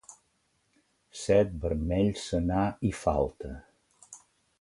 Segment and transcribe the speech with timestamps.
[1.23, 3.53] Set, vermell, senar i falta.